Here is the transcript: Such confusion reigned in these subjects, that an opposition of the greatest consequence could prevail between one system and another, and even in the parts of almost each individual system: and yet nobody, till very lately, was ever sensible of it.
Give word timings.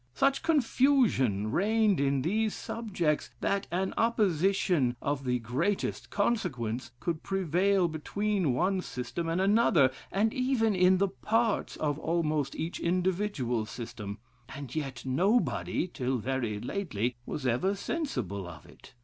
Such 0.15 0.41
confusion 0.41 1.51
reigned 1.51 1.99
in 1.99 2.23
these 2.23 2.55
subjects, 2.55 3.29
that 3.39 3.67
an 3.71 3.93
opposition 3.97 4.95
of 4.99 5.25
the 5.25 5.37
greatest 5.37 6.09
consequence 6.09 6.89
could 6.99 7.21
prevail 7.21 7.87
between 7.87 8.51
one 8.55 8.81
system 8.81 9.29
and 9.29 9.39
another, 9.39 9.91
and 10.11 10.33
even 10.33 10.73
in 10.73 10.97
the 10.97 11.09
parts 11.09 11.75
of 11.75 11.99
almost 11.99 12.55
each 12.55 12.79
individual 12.79 13.67
system: 13.67 14.17
and 14.49 14.73
yet 14.73 15.03
nobody, 15.05 15.87
till 15.87 16.17
very 16.17 16.59
lately, 16.59 17.15
was 17.27 17.45
ever 17.45 17.75
sensible 17.75 18.47
of 18.47 18.65
it. 18.65 18.95